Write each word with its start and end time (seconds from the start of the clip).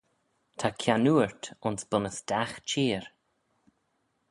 Ta 0.59 0.67
kiannoort 0.81 1.43
ayns 1.65 1.83
bunnys 1.89 2.19
dagh 2.29 2.55
çheer. 2.69 3.05